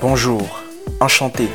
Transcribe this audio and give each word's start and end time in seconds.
Bonjour, 0.00 0.60
enchanté. 1.00 1.48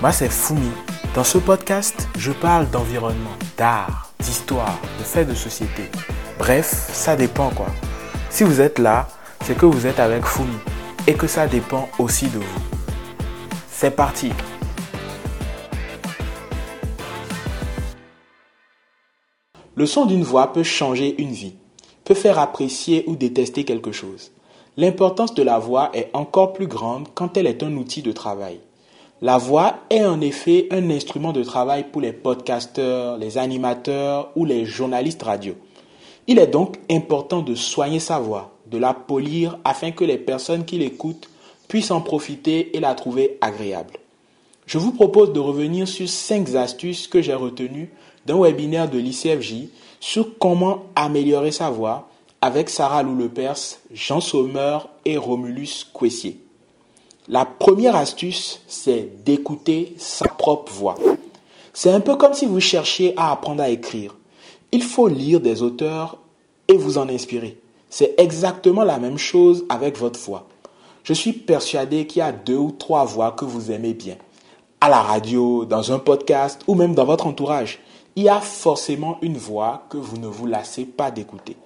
Moi 0.00 0.12
c'est 0.12 0.30
Fumi. 0.30 0.70
Dans 1.14 1.24
ce 1.24 1.38
podcast, 1.38 2.08
je 2.18 2.32
parle 2.32 2.68
d'environnement, 2.70 3.36
d'art, 3.56 4.12
d'histoire, 4.18 4.78
de 4.98 5.04
faits 5.04 5.28
de 5.28 5.34
société. 5.34 5.84
Bref, 6.38 6.66
ça 6.92 7.14
dépend 7.14 7.50
quoi. 7.50 7.68
Si 8.30 8.42
vous 8.42 8.60
êtes 8.60 8.80
là, 8.80 9.08
c'est 9.44 9.56
que 9.56 9.66
vous 9.66 9.86
êtes 9.86 10.00
avec 10.00 10.24
Fumi 10.26 10.58
et 11.06 11.14
que 11.14 11.26
ça 11.26 11.46
dépend 11.46 11.88
aussi 11.98 12.26
de 12.26 12.38
vous. 12.38 12.60
C'est 13.70 13.94
parti. 13.94 14.32
Le 19.76 19.86
son 19.86 20.06
d'une 20.06 20.22
voix 20.22 20.52
peut 20.52 20.62
changer 20.62 21.20
une 21.20 21.32
vie, 21.32 21.56
peut 22.04 22.14
faire 22.14 22.38
apprécier 22.38 23.04
ou 23.06 23.16
détester 23.16 23.64
quelque 23.64 23.92
chose. 23.92 24.30
L'importance 24.76 25.34
de 25.34 25.42
la 25.42 25.58
voix 25.58 25.90
est 25.94 26.10
encore 26.12 26.52
plus 26.52 26.66
grande 26.66 27.08
quand 27.14 27.36
elle 27.36 27.46
est 27.46 27.62
un 27.62 27.76
outil 27.76 28.02
de 28.02 28.12
travail. 28.12 28.58
La 29.22 29.38
voix 29.38 29.76
est 29.88 30.04
en 30.04 30.20
effet 30.20 30.66
un 30.70 30.90
instrument 30.90 31.32
de 31.32 31.44
travail 31.44 31.86
pour 31.90 32.02
les 32.02 32.12
podcasteurs, 32.12 33.16
les 33.16 33.38
animateurs 33.38 34.30
ou 34.36 34.44
les 34.44 34.66
journalistes 34.66 35.22
radio. 35.22 35.54
Il 36.26 36.38
est 36.38 36.48
donc 36.48 36.76
important 36.90 37.40
de 37.40 37.54
soigner 37.54 38.00
sa 38.00 38.18
voix, 38.18 38.52
de 38.66 38.78
la 38.78 38.92
polir 38.92 39.58
afin 39.64 39.92
que 39.92 40.04
les 40.04 40.18
personnes 40.18 40.64
qui 40.64 40.78
l'écoutent 40.78 41.30
puissent 41.68 41.90
en 41.90 42.00
profiter 42.00 42.76
et 42.76 42.80
la 42.80 42.94
trouver 42.94 43.38
agréable. 43.40 43.94
Je 44.66 44.78
vous 44.78 44.92
propose 44.92 45.32
de 45.32 45.40
revenir 45.40 45.86
sur 45.86 46.08
5 46.08 46.54
astuces 46.54 47.06
que 47.06 47.22
j'ai 47.22 47.34
retenues 47.34 47.90
d'un 48.26 48.40
webinaire 48.40 48.90
de 48.90 48.98
l'ICFJ 48.98 49.68
sur 50.00 50.38
comment 50.38 50.84
améliorer 50.96 51.52
sa 51.52 51.70
voix 51.70 52.08
avec 52.40 52.68
Sarah 52.68 53.02
Loulepers, 53.02 53.78
Jean 53.92 54.20
Sommer 54.20 54.78
et 55.04 55.16
Romulus 55.16 55.86
Quessier. 55.98 56.38
La 57.26 57.46
première 57.46 57.96
astuce, 57.96 58.60
c'est 58.68 59.24
d'écouter 59.24 59.94
sa 59.96 60.28
propre 60.28 60.70
voix. 60.70 60.96
C'est 61.72 61.90
un 61.90 62.00
peu 62.00 62.16
comme 62.16 62.34
si 62.34 62.44
vous 62.44 62.60
cherchiez 62.60 63.14
à 63.16 63.32
apprendre 63.32 63.62
à 63.62 63.70
écrire. 63.70 64.14
Il 64.72 64.82
faut 64.82 65.08
lire 65.08 65.40
des 65.40 65.62
auteurs 65.62 66.18
et 66.68 66.76
vous 66.76 66.98
en 66.98 67.08
inspirer. 67.08 67.58
C'est 67.88 68.14
exactement 68.18 68.84
la 68.84 68.98
même 68.98 69.16
chose 69.18 69.64
avec 69.70 69.96
votre 69.96 70.20
voix. 70.20 70.46
Je 71.02 71.12
suis 71.14 71.32
persuadé 71.32 72.06
qu'il 72.06 72.20
y 72.20 72.22
a 72.22 72.32
deux 72.32 72.56
ou 72.56 72.72
trois 72.72 73.04
voix 73.04 73.32
que 73.32 73.44
vous 73.44 73.70
aimez 73.70 73.94
bien. 73.94 74.16
À 74.80 74.90
la 74.90 75.00
radio, 75.00 75.64
dans 75.64 75.92
un 75.92 75.98
podcast 75.98 76.60
ou 76.66 76.74
même 76.74 76.94
dans 76.94 77.04
votre 77.06 77.26
entourage 77.26 77.78
il 78.16 78.24
y 78.24 78.28
a 78.28 78.40
forcément 78.40 79.18
une 79.22 79.36
voix 79.36 79.84
que 79.88 79.96
vous 79.96 80.18
ne 80.18 80.26
vous 80.26 80.46
lassez 80.46 80.84
pas 80.84 81.10
d'écouter. 81.10 81.56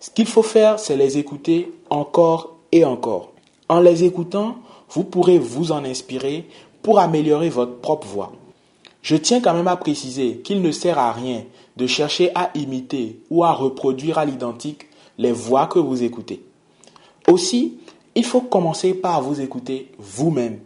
Ce 0.00 0.10
qu'il 0.10 0.26
faut 0.26 0.42
faire, 0.42 0.78
c'est 0.78 0.96
les 0.96 1.18
écouter 1.18 1.72
encore 1.90 2.56
et 2.72 2.84
encore. 2.84 3.32
En 3.68 3.80
les 3.80 4.04
écoutant, 4.04 4.56
vous 4.90 5.04
pourrez 5.04 5.38
vous 5.38 5.72
en 5.72 5.84
inspirer 5.84 6.48
pour 6.82 7.00
améliorer 7.00 7.48
votre 7.48 7.80
propre 7.80 8.06
voix. 8.06 8.32
Je 9.02 9.16
tiens 9.16 9.40
quand 9.40 9.54
même 9.54 9.68
à 9.68 9.76
préciser 9.76 10.38
qu'il 10.38 10.62
ne 10.62 10.70
sert 10.70 10.98
à 10.98 11.12
rien 11.12 11.44
de 11.76 11.86
chercher 11.86 12.30
à 12.34 12.50
imiter 12.54 13.20
ou 13.30 13.44
à 13.44 13.52
reproduire 13.52 14.18
à 14.18 14.24
l'identique 14.24 14.86
les 15.18 15.32
voix 15.32 15.66
que 15.66 15.78
vous 15.78 16.02
écoutez. 16.02 16.42
Aussi, 17.28 17.78
il 18.14 18.24
faut 18.24 18.40
commencer 18.40 18.94
par 18.94 19.22
vous 19.22 19.40
écouter 19.40 19.92
vous-même. 19.98 20.60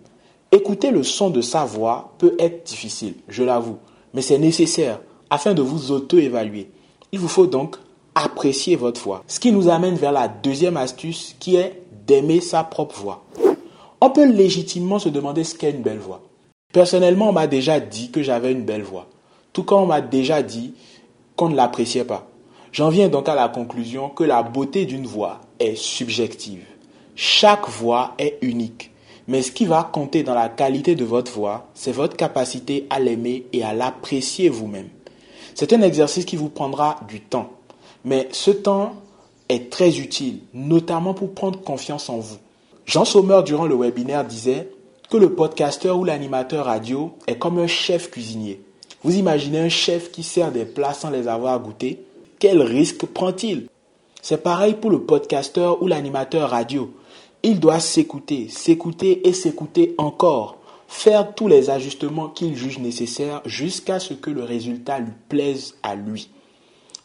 Écouter 0.52 0.90
le 0.90 1.02
son 1.02 1.30
de 1.30 1.40
sa 1.40 1.64
voix 1.64 2.12
peut 2.18 2.34
être 2.38 2.66
difficile, 2.66 3.14
je 3.28 3.42
l'avoue, 3.42 3.78
mais 4.14 4.22
c'est 4.22 4.38
nécessaire 4.38 5.00
afin 5.30 5.54
de 5.54 5.62
vous 5.62 5.92
auto-évaluer. 5.92 6.70
Il 7.12 7.20
vous 7.20 7.28
faut 7.28 7.46
donc 7.46 7.76
apprécier 8.14 8.76
votre 8.76 9.00
voix. 9.00 9.24
Ce 9.26 9.40
qui 9.40 9.52
nous 9.52 9.68
amène 9.68 9.94
vers 9.94 10.12
la 10.12 10.28
deuxième 10.28 10.76
astuce 10.76 11.36
qui 11.38 11.56
est 11.56 11.82
d'aimer 12.06 12.40
sa 12.40 12.64
propre 12.64 13.00
voix. 13.00 13.24
On 14.00 14.10
peut 14.10 14.30
légitimement 14.30 14.98
se 14.98 15.08
demander 15.08 15.44
ce 15.44 15.54
qu'est 15.54 15.70
une 15.70 15.82
belle 15.82 15.98
voix. 15.98 16.22
Personnellement, 16.72 17.30
on 17.30 17.32
m'a 17.32 17.46
déjà 17.46 17.80
dit 17.80 18.10
que 18.10 18.22
j'avais 18.22 18.52
une 18.52 18.64
belle 18.64 18.82
voix, 18.82 19.06
tout 19.52 19.62
comme 19.62 19.82
on 19.82 19.86
m'a 19.86 20.00
déjà 20.00 20.42
dit 20.42 20.74
qu'on 21.36 21.48
ne 21.48 21.56
l'appréciait 21.56 22.04
pas. 22.04 22.28
J'en 22.72 22.88
viens 22.88 23.08
donc 23.08 23.28
à 23.28 23.34
la 23.34 23.48
conclusion 23.48 24.08
que 24.08 24.22
la 24.22 24.42
beauté 24.42 24.84
d'une 24.86 25.06
voix 25.06 25.40
est 25.58 25.74
subjective. 25.74 26.62
Chaque 27.16 27.68
voix 27.68 28.14
est 28.18 28.38
unique. 28.42 28.92
Mais 29.26 29.42
ce 29.42 29.52
qui 29.52 29.64
va 29.64 29.88
compter 29.92 30.22
dans 30.22 30.34
la 30.34 30.48
qualité 30.48 30.94
de 30.94 31.04
votre 31.04 31.32
voix, 31.32 31.68
c'est 31.74 31.92
votre 31.92 32.16
capacité 32.16 32.86
à 32.90 33.00
l'aimer 33.00 33.46
et 33.52 33.62
à 33.62 33.74
l'apprécier 33.74 34.48
vous-même. 34.48 34.88
C'est 35.54 35.72
un 35.72 35.82
exercice 35.82 36.24
qui 36.24 36.36
vous 36.36 36.48
prendra 36.48 37.00
du 37.08 37.20
temps. 37.20 37.50
Mais 38.04 38.28
ce 38.32 38.50
temps 38.50 38.94
est 39.48 39.70
très 39.70 39.98
utile, 39.98 40.40
notamment 40.54 41.14
pour 41.14 41.34
prendre 41.34 41.60
confiance 41.60 42.08
en 42.08 42.18
vous. 42.18 42.38
Jean 42.86 43.04
Sommer, 43.04 43.42
durant 43.44 43.66
le 43.66 43.76
webinaire, 43.76 44.24
disait 44.24 44.70
que 45.10 45.16
le 45.16 45.34
podcasteur 45.34 45.98
ou 45.98 46.04
l'animateur 46.04 46.66
radio 46.66 47.12
est 47.26 47.38
comme 47.38 47.58
un 47.58 47.66
chef 47.66 48.10
cuisinier. 48.10 48.62
Vous 49.02 49.16
imaginez 49.16 49.58
un 49.58 49.68
chef 49.68 50.10
qui 50.12 50.22
sert 50.22 50.52
des 50.52 50.64
plats 50.64 50.94
sans 50.94 51.10
les 51.10 51.26
avoir 51.26 51.58
goûtés? 51.60 52.04
Quel 52.38 52.62
risque 52.62 53.06
prend-il? 53.06 53.66
C'est 54.22 54.42
pareil 54.42 54.74
pour 54.74 54.90
le 54.90 55.02
podcasteur 55.02 55.82
ou 55.82 55.86
l'animateur 55.86 56.50
radio. 56.50 56.92
Il 57.42 57.58
doit 57.58 57.80
s'écouter, 57.80 58.48
s'écouter 58.48 59.26
et 59.26 59.32
s'écouter 59.32 59.94
encore 59.98 60.58
faire 60.90 61.34
tous 61.36 61.46
les 61.46 61.70
ajustements 61.70 62.28
qu'il 62.28 62.56
juge 62.56 62.80
nécessaires 62.80 63.42
jusqu'à 63.46 64.00
ce 64.00 64.12
que 64.12 64.28
le 64.28 64.42
résultat 64.42 64.98
lui 64.98 65.12
plaise 65.28 65.76
à 65.84 65.94
lui. 65.94 66.30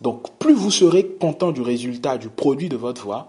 Donc 0.01 0.31
plus 0.39 0.55
vous 0.55 0.71
serez 0.71 1.05
content 1.05 1.51
du 1.51 1.61
résultat, 1.61 2.17
du 2.17 2.29
produit 2.29 2.67
de 2.67 2.75
votre 2.75 3.03
voix, 3.03 3.27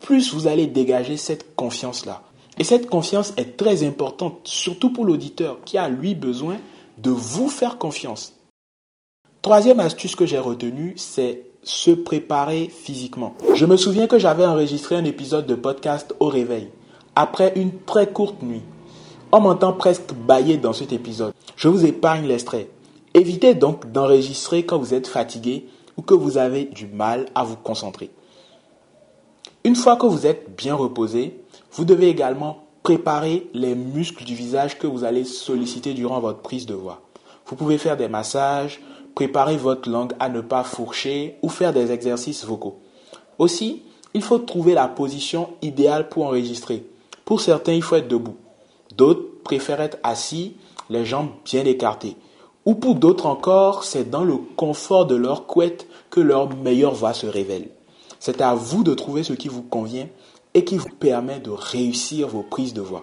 plus 0.00 0.32
vous 0.32 0.46
allez 0.46 0.66
dégager 0.66 1.18
cette 1.18 1.54
confiance-là. 1.54 2.22
Et 2.58 2.64
cette 2.64 2.88
confiance 2.88 3.34
est 3.36 3.58
très 3.58 3.84
importante, 3.84 4.40
surtout 4.44 4.90
pour 4.90 5.04
l'auditeur 5.04 5.58
qui 5.66 5.76
a 5.76 5.90
lui 5.90 6.14
besoin 6.14 6.56
de 6.96 7.10
vous 7.10 7.50
faire 7.50 7.76
confiance. 7.76 8.34
Troisième 9.42 9.80
astuce 9.80 10.16
que 10.16 10.26
j'ai 10.26 10.38
retenue, 10.38 10.94
c'est 10.96 11.42
se 11.62 11.90
préparer 11.90 12.68
physiquement. 12.68 13.34
Je 13.54 13.66
me 13.66 13.76
souviens 13.76 14.06
que 14.06 14.18
j'avais 14.18 14.46
enregistré 14.46 14.96
un 14.96 15.04
épisode 15.04 15.46
de 15.46 15.54
podcast 15.54 16.14
au 16.20 16.28
réveil, 16.28 16.70
après 17.14 17.52
une 17.54 17.72
très 17.84 18.10
courte 18.10 18.42
nuit. 18.42 18.62
On 19.32 19.40
m'entend 19.40 19.72
presque 19.72 20.12
bailler 20.12 20.56
dans 20.56 20.72
cet 20.72 20.92
épisode. 20.92 21.32
Je 21.54 21.68
vous 21.68 21.86
épargne 21.86 22.26
l'extrait. 22.26 22.68
Évitez 23.14 23.54
donc 23.54 23.92
d'enregistrer 23.92 24.64
quand 24.64 24.78
vous 24.78 24.92
êtes 24.92 25.06
fatigué 25.06 25.68
ou 25.96 26.02
que 26.02 26.14
vous 26.14 26.36
avez 26.36 26.64
du 26.64 26.88
mal 26.88 27.26
à 27.36 27.44
vous 27.44 27.54
concentrer. 27.54 28.10
Une 29.62 29.76
fois 29.76 29.94
que 29.94 30.06
vous 30.06 30.26
êtes 30.26 30.56
bien 30.56 30.74
reposé, 30.74 31.40
vous 31.72 31.84
devez 31.84 32.08
également 32.08 32.64
préparer 32.82 33.48
les 33.54 33.76
muscles 33.76 34.24
du 34.24 34.34
visage 34.34 34.80
que 34.80 34.88
vous 34.88 35.04
allez 35.04 35.24
solliciter 35.24 35.94
durant 35.94 36.18
votre 36.18 36.40
prise 36.40 36.66
de 36.66 36.74
voix. 36.74 37.00
Vous 37.46 37.54
pouvez 37.54 37.78
faire 37.78 37.96
des 37.96 38.08
massages, 38.08 38.80
préparer 39.14 39.56
votre 39.56 39.88
langue 39.88 40.14
à 40.18 40.28
ne 40.28 40.40
pas 40.40 40.64
fourcher 40.64 41.36
ou 41.42 41.48
faire 41.48 41.72
des 41.72 41.92
exercices 41.92 42.44
vocaux. 42.44 42.80
Aussi, 43.38 43.82
il 44.12 44.22
faut 44.22 44.38
trouver 44.38 44.74
la 44.74 44.88
position 44.88 45.50
idéale 45.62 46.08
pour 46.08 46.26
enregistrer. 46.26 46.84
Pour 47.24 47.40
certains, 47.40 47.74
il 47.74 47.82
faut 47.82 47.94
être 47.94 48.08
debout. 48.08 48.34
D'autres 49.00 49.42
préfèrent 49.44 49.80
être 49.80 49.96
assis, 50.02 50.56
les 50.90 51.06
jambes 51.06 51.30
bien 51.46 51.64
écartées. 51.64 52.18
Ou 52.66 52.74
pour 52.74 52.96
d'autres 52.96 53.24
encore, 53.24 53.82
c'est 53.82 54.10
dans 54.10 54.24
le 54.24 54.36
confort 54.36 55.06
de 55.06 55.14
leur 55.14 55.46
couette 55.46 55.86
que 56.10 56.20
leur 56.20 56.54
meilleure 56.54 56.92
voix 56.92 57.14
se 57.14 57.26
révèle. 57.26 57.70
C'est 58.18 58.42
à 58.42 58.54
vous 58.54 58.84
de 58.84 58.92
trouver 58.92 59.22
ce 59.22 59.32
qui 59.32 59.48
vous 59.48 59.62
convient 59.62 60.06
et 60.52 60.66
qui 60.66 60.76
vous 60.76 60.90
permet 60.90 61.40
de 61.40 61.48
réussir 61.48 62.28
vos 62.28 62.42
prises 62.42 62.74
de 62.74 62.82
voix. 62.82 63.02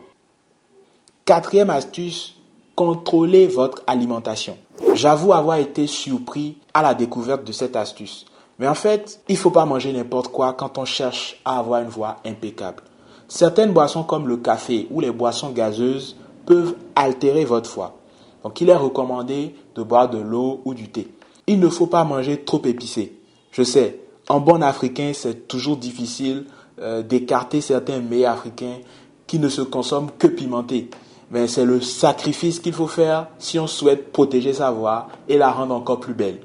Quatrième 1.25 1.71
astuce, 1.71 2.35
contrôlez 2.75 3.47
votre 3.47 3.81
alimentation. 3.87 4.55
J'avoue 4.93 5.33
avoir 5.33 5.57
été 5.57 5.87
surpris 5.87 6.57
à 6.75 6.83
la 6.83 6.93
découverte 6.93 7.43
de 7.43 7.51
cette 7.51 7.75
astuce. 7.75 8.27
Mais 8.59 8.67
en 8.67 8.75
fait, 8.75 9.19
il 9.27 9.33
ne 9.33 9.39
faut 9.39 9.49
pas 9.49 9.65
manger 9.65 9.91
n'importe 9.93 10.27
quoi 10.27 10.53
quand 10.53 10.77
on 10.77 10.85
cherche 10.85 11.41
à 11.43 11.57
avoir 11.57 11.81
une 11.81 11.89
voix 11.89 12.17
impeccable. 12.23 12.83
Certaines 13.27 13.73
boissons 13.73 14.03
comme 14.03 14.27
le 14.27 14.37
café 14.37 14.87
ou 14.89 15.01
les 15.01 15.11
boissons 15.11 15.51
gazeuses 15.51 16.15
peuvent 16.45 16.75
altérer 16.95 17.43
votre 17.43 17.69
foie. 17.69 17.97
Donc 18.43 18.61
il 18.61 18.69
est 18.69 18.75
recommandé 18.75 19.53
de 19.75 19.83
boire 19.83 20.09
de 20.09 20.17
l'eau 20.17 20.61
ou 20.63 20.73
du 20.73 20.89
thé. 20.89 21.09
Il 21.45 21.59
ne 21.59 21.67
faut 21.67 21.87
pas 21.87 22.03
manger 22.03 22.43
trop 22.43 22.61
épicé. 22.65 23.13
Je 23.51 23.63
sais, 23.63 23.99
en 24.29 24.39
bon 24.39 24.61
africain, 24.61 25.11
c'est 25.13 25.47
toujours 25.47 25.77
difficile 25.77 26.45
euh, 26.79 27.01
d'écarter 27.01 27.59
certains 27.59 27.99
mets 27.99 28.25
africains 28.25 28.77
qui 29.25 29.39
ne 29.39 29.49
se 29.49 29.61
consomment 29.61 30.11
que 30.17 30.27
pimentés. 30.27 30.89
Mais 31.31 31.47
c'est 31.47 31.65
le 31.65 31.81
sacrifice 31.81 32.59
qu'il 32.59 32.73
faut 32.73 32.87
faire 32.87 33.27
si 33.39 33.59
on 33.59 33.67
souhaite 33.67 34.13
protéger 34.13 34.53
sa 34.53 34.71
voix 34.71 35.07
et 35.27 35.37
la 35.37 35.51
rendre 35.51 35.75
encore 35.75 35.99
plus 35.99 36.13
belle. 36.13 36.39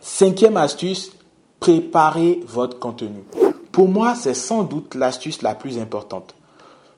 Cinquième 0.00 0.58
astuce, 0.58 1.12
préparez 1.58 2.40
votre 2.46 2.78
contenu. 2.78 3.24
Pour 3.72 3.88
moi, 3.88 4.14
c'est 4.14 4.34
sans 4.34 4.64
doute 4.64 4.94
l'astuce 4.94 5.42
la 5.42 5.54
plus 5.54 5.78
importante. 5.78 6.34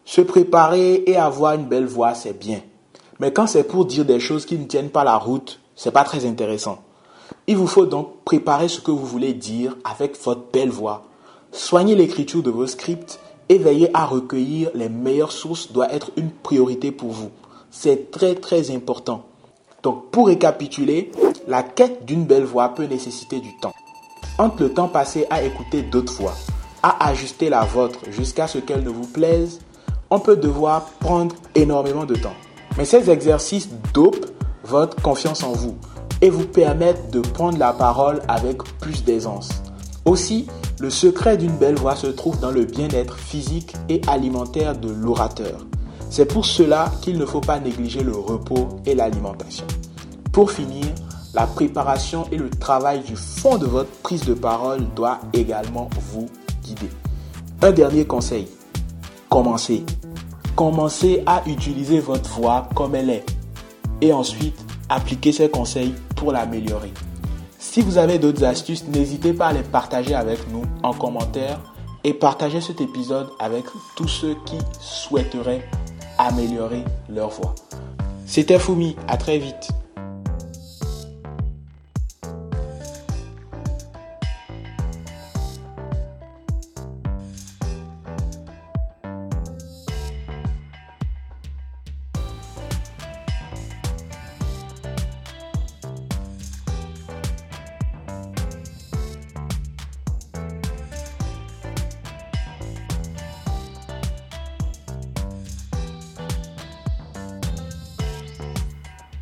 Se 0.05 0.21
préparer 0.21 1.05
et 1.07 1.17
avoir 1.17 1.55
une 1.55 1.67
belle 1.67 1.87
voix, 1.87 2.15
c'est 2.15 2.39
bien. 2.39 2.61
Mais 3.21 3.33
quand 3.33 3.47
c'est 3.47 3.65
pour 3.65 3.85
dire 3.85 4.05
des 4.05 4.21
choses 4.21 4.47
qui 4.47 4.59
ne 4.59 4.65
tiennent 4.65 4.91
pas 4.91 5.05
la 5.05 5.17
route, 5.17 5.61
c'est 5.77 5.93
pas 5.93 6.05
très 6.05 6.25
intéressant. 6.25 6.79
Il 7.47 7.57
vous 7.57 7.67
faut 7.67 7.87
donc 7.87 8.23
préparer 8.25 8.69
ce 8.69 8.81
que 8.81 8.91
vous 8.91 9.05
voulez 9.05 9.35
dire 9.35 9.77
avec 9.85 10.21
votre 10.25 10.51
belle 10.53 10.71
voix. 10.71 11.05
Soignez 11.53 11.95
l'écriture 11.95 12.43
de 12.43 12.51
vos 12.51 12.67
scripts 12.67 13.21
et 13.49 13.59
veillez 13.59 13.91
à 13.95 14.07
recueillir 14.07 14.71
les 14.75 14.89
meilleures 14.89 15.33
sources 15.33 15.73
doit 15.73 15.93
être 15.93 16.11
une 16.17 16.31
priorité 16.31 16.91
pour 16.91 17.11
vous. 17.11 17.31
C'est 17.71 18.11
très 18.11 18.35
très 18.35 18.71
important. 18.71 19.25
Donc 19.83 20.11
pour 20.11 20.29
récapituler, 20.29 21.13
la 21.47 21.63
quête 21.63 22.05
d'une 22.07 22.25
belle 22.25 22.45
voix 22.45 22.71
peut 22.71 22.85
nécessiter 22.85 23.41
du 23.41 23.55
temps. 23.61 23.75
Entre 24.39 24.63
le 24.63 24.73
temps 24.73 24.89
passé 24.89 25.27
à 25.29 25.43
écouter 25.43 25.83
d'autres 25.83 26.15
voix, 26.15 26.35
à 26.83 27.09
ajuster 27.09 27.49
la 27.49 27.65
vôtre 27.65 28.01
jusqu'à 28.11 28.47
ce 28.47 28.59
qu'elle 28.59 28.83
ne 28.83 28.91
vous 28.91 29.07
plaise, 29.07 29.61
on 30.11 30.19
peut 30.19 30.37
devoir 30.37 30.85
prendre 31.01 31.35
énormément 31.55 32.05
de 32.05 32.15
temps. 32.15 32.35
Mais 32.77 32.85
ces 32.85 33.11
exercices 33.11 33.69
dopent 33.93 34.27
votre 34.65 35.01
confiance 35.03 35.43
en 35.43 35.53
vous 35.53 35.77
et 36.21 36.31
vous 36.31 36.47
permettent 36.47 37.11
de 37.11 37.21
prendre 37.21 37.59
la 37.59 37.73
parole 37.73 38.23
avec 38.29 38.63
plus 38.81 39.05
d'aisance. 39.05 39.51
Aussi, 40.05 40.47
le 40.81 40.91
secret 40.91 41.37
d'une 41.37 41.57
belle 41.57 41.77
voix 41.77 41.97
se 41.97 42.09
trouve 42.09 42.39
dans 42.41 42.51
le 42.51 42.65
bien-être 42.65 43.17
physique 43.17 43.75
et 43.89 44.01
alimentaire 44.07 44.77
de 44.77 44.91
l'orateur. 44.91 45.67
C'est 46.11 46.27
pour 46.27 46.45
cela 46.45 46.91
qu'il 47.03 47.19
ne 47.19 47.25
faut 47.25 47.41
pas 47.41 47.59
négliger 47.59 48.03
le 48.03 48.13
repos 48.13 48.69
et 48.85 48.95
l'alimentation. 48.95 49.65
Pour 50.33 50.51
finir, 50.51 50.87
la 51.35 51.47
préparation 51.47 52.27
et 52.31 52.37
le 52.37 52.51
travail 52.51 53.01
du 53.01 53.17
fond 53.17 53.57
de 53.57 53.67
votre 53.67 53.91
prise 54.03 54.25
de 54.25 54.35
parole 54.35 54.85
doit 54.95 55.21
également 55.33 55.89
vous 56.11 56.29
Un 57.61 57.73
dernier 57.73 58.05
conseil, 58.05 58.49
commencez. 59.29 59.85
Commencez 60.57 61.23
à 61.27 61.43
utiliser 61.47 62.01
votre 62.01 62.29
voix 62.31 62.69
comme 62.75 62.95
elle 62.95 63.11
est 63.11 63.25
et 64.01 64.13
ensuite 64.13 64.55
appliquez 64.89 65.33
ces 65.33 65.49
conseils 65.49 65.95
pour 66.17 66.33
l'améliorer. 66.33 66.93
Si 67.59 67.81
vous 67.81 67.97
avez 67.97 68.19
d'autres 68.19 68.45
astuces, 68.45 68.85
n'hésitez 68.89 69.33
pas 69.33 69.47
à 69.47 69.53
les 69.53 69.63
partager 69.63 70.15
avec 70.15 70.41
nous 70.53 70.63
en 70.83 70.93
commentaire 70.93 71.59
et 72.05 72.13
partagez 72.13 72.61
cet 72.61 72.81
épisode 72.81 73.29
avec 73.39 73.65
tous 73.97 74.09
ceux 74.09 74.37
qui 74.45 74.59
souhaiteraient 74.81 75.67
améliorer 76.19 76.85
leur 77.09 77.31
voix. 77.31 77.55
C'était 78.27 78.59
Fumi, 78.59 78.97
à 79.09 79.17
très 79.17 79.39
vite. 79.39 79.69